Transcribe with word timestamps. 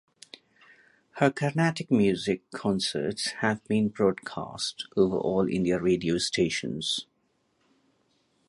Her 1.17 1.29
Carnatic 1.29 1.91
music 1.91 2.49
concerts 2.49 3.33
have 3.41 3.63
been 3.65 3.89
broadcast 3.89 4.87
over 4.97 5.15
All 5.15 5.47
India 5.47 5.79
Radio 5.79 6.17
stations. 6.17 7.05